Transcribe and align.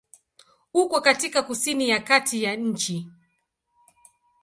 Uko 0.73 1.01
katika 1.01 1.43
kusini 1.43 1.89
ya 1.89 1.99
kati 1.99 2.43
ya 2.43 2.55
nchi. 2.55 3.07